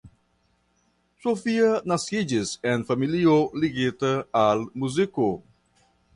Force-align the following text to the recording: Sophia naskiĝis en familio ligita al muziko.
Sophia 1.25 1.69
naskiĝis 1.91 2.55
en 2.73 2.87
familio 2.89 3.37
ligita 3.65 4.11
al 4.47 4.67
muziko. 4.83 5.31